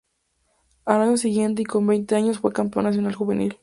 [0.85, 3.59] Al año siguiente y con veinte años fue campeón nacional juvenil.